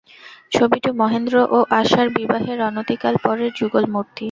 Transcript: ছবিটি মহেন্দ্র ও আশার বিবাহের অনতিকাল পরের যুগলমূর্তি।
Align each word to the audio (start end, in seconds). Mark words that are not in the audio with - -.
ছবিটি 0.51 0.89
মহেন্দ্র 0.99 1.35
ও 1.49 1.79
আশার 1.79 2.07
বিবাহের 2.17 2.59
অনতিকাল 2.69 3.13
পরের 3.25 3.51
যুগলমূর্তি। 3.59 4.19